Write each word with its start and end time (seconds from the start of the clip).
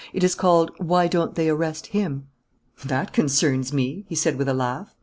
It 0.13 0.23
is 0.23 0.33
called, 0.33 0.71
'Why 0.79 1.07
Don't 1.07 1.35
They 1.35 1.47
Arrest 1.47 1.85
Him?'" 1.93 2.25
"That 2.83 3.13
concerns 3.13 3.71
me," 3.71 4.03
he 4.09 4.15
said, 4.15 4.35
with 4.39 4.49
a 4.49 4.53
laugh. 4.55 4.95